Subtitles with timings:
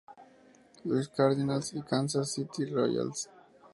[0.83, 3.29] Louis Cardinals y Kansas City Royals.